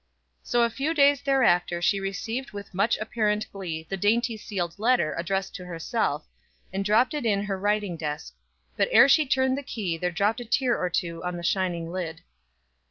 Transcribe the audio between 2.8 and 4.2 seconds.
apparent glee the